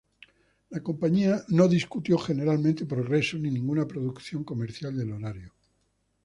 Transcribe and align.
La 0.71 0.81
compañía 0.81 1.43
no 1.49 1.67
discutió 1.67 2.17
generalmente 2.17 2.87
progreso 2.87 3.37
ni 3.37 3.51
ninguna 3.51 3.85
producción 3.87 4.43
comercial 4.43 4.97
del 4.97 5.11
horario. 5.11 5.53